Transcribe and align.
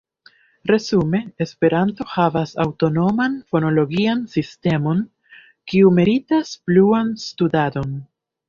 Resume, 0.69 1.19
Esperanto 1.45 2.07
havas 2.13 2.53
aŭtonoman 2.63 3.37
fonologian 3.53 4.25
sistemon, 4.39 5.05
kiu 5.73 5.95
meritas 6.01 6.57
pluan 6.71 7.17
studadon. 7.27 7.95